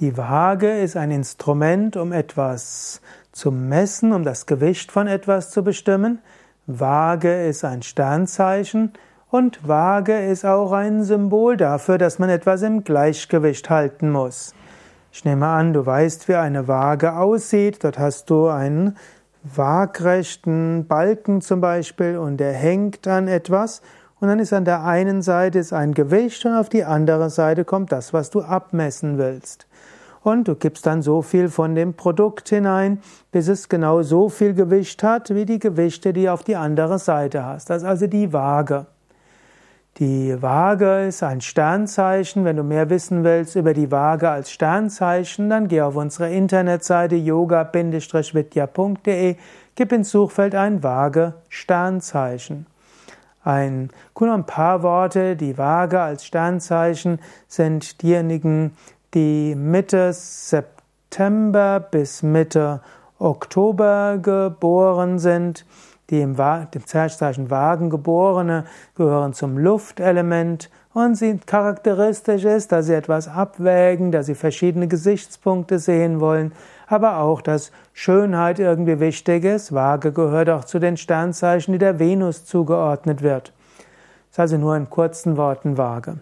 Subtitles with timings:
[0.00, 5.62] Die Waage ist ein Instrument, um etwas zu messen, um das Gewicht von etwas zu
[5.62, 6.20] bestimmen.
[6.66, 8.94] Waage ist ein Sternzeichen
[9.30, 14.54] und Waage ist auch ein Symbol dafür, dass man etwas im Gleichgewicht halten muss.
[15.12, 17.84] Ich nehme an, du weißt, wie eine Waage aussieht.
[17.84, 18.96] Dort hast du einen
[19.42, 23.82] waagrechten Balken zum Beispiel und der hängt an etwas.
[24.20, 27.64] Und dann ist an der einen Seite ist ein Gewicht und auf die andere Seite
[27.64, 29.66] kommt das, was du abmessen willst
[30.22, 33.00] und du gibst dann so viel von dem Produkt hinein,
[33.32, 37.42] bis es genau so viel Gewicht hat, wie die Gewichte, die auf die andere Seite
[37.44, 37.70] hast.
[37.70, 38.86] Das ist also die Waage.
[39.98, 42.44] Die Waage ist ein Sternzeichen.
[42.44, 47.16] Wenn du mehr wissen willst über die Waage als Sternzeichen, dann geh auf unsere Internetseite
[47.16, 49.36] yoga-vidya.de,
[49.74, 52.66] gib ins Suchfeld ein Waage Sternzeichen.
[53.42, 55.36] Ein, nur ein paar Worte.
[55.36, 58.76] Die Waage als Sternzeichen sind diejenigen,
[59.14, 62.82] die Mitte September bis Mitte
[63.18, 65.64] Oktober geboren sind.
[66.10, 68.64] Die im, Zeichen Wagen geborene
[68.96, 75.78] gehören zum Luftelement und sie charakteristisch ist, dass sie etwas abwägen, dass sie verschiedene Gesichtspunkte
[75.78, 76.52] sehen wollen,
[76.88, 79.72] aber auch, dass Schönheit irgendwie wichtig ist.
[79.72, 83.52] Waage gehört auch zu den Sternzeichen, die der Venus zugeordnet wird.
[84.30, 86.18] Das ist also nur in kurzen Worten Waage.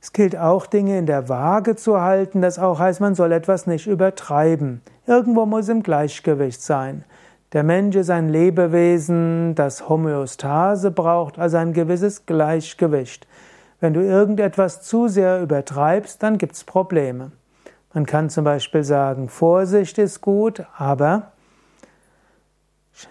[0.00, 2.40] Es gilt auch, Dinge in der Waage zu halten.
[2.40, 4.80] Das auch heißt, man soll etwas nicht übertreiben.
[5.06, 7.04] Irgendwo muss im Gleichgewicht sein.
[7.54, 13.26] Der Mensch ist ein Lebewesen, das Homöostase braucht, also ein gewisses Gleichgewicht.
[13.80, 17.32] Wenn du irgendetwas zu sehr übertreibst, dann gibt's Probleme.
[17.94, 21.32] Man kann zum Beispiel sagen, Vorsicht ist gut, aber,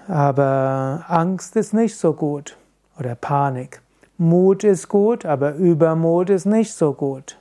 [0.08, 2.58] aber Angst ist nicht so gut
[3.00, 3.82] oder Panik.
[4.20, 7.40] Mut ist gut, aber Übermut ist nicht so gut.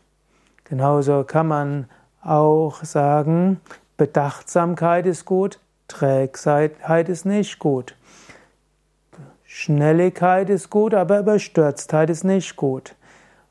[0.65, 1.89] Genauso kann man
[2.23, 3.61] auch sagen,
[3.99, 5.59] Bedachtsamkeit ist gut,
[5.89, 7.97] Trägheit ist nicht gut.
[9.45, 12.95] Schnelligkeit ist gut, aber Überstürztheit ist nicht gut.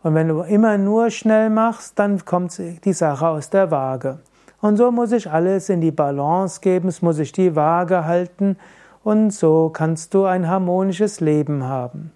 [0.04, 4.20] Und wenn du immer nur schnell machst, dann kommt die Sache aus der Waage.
[4.62, 8.58] Und so muss ich alles in die Balance geben, es muss sich die Waage halten
[9.04, 12.12] und so kannst du ein harmonisches Leben haben.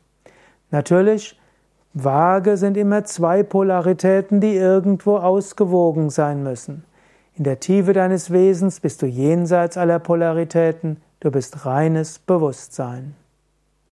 [0.72, 1.40] Natürlich,
[1.94, 6.84] Waage sind immer zwei Polaritäten, die irgendwo ausgewogen sein müssen.
[7.40, 13.16] In der Tiefe deines Wesens bist du jenseits aller Polaritäten, du bist reines Bewusstsein.